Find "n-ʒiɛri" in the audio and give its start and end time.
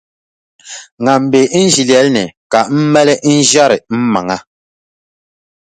3.33-3.77